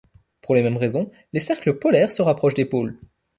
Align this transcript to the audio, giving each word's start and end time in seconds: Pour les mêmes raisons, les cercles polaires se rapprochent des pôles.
Pour 0.41 0.55
les 0.55 0.63
mêmes 0.63 0.77
raisons, 0.77 1.11
les 1.31 1.39
cercles 1.39 1.77
polaires 1.77 2.11
se 2.11 2.23
rapprochent 2.23 2.55
des 2.55 2.65
pôles. 2.65 2.97